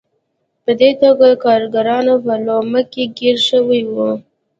په 0.63 0.71
دې 0.79 0.91
توګه 1.01 1.27
کارګران 1.45 2.05
په 2.25 2.33
لومه 2.45 2.81
کې 2.91 3.03
ګیر 3.17 3.37
شوي 3.49 3.81
وو. 3.93 4.09